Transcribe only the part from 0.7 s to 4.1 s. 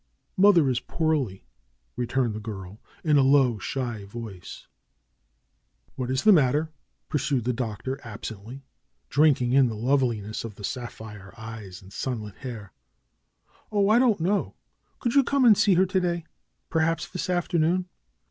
poorly," returned the girl, in a low, shy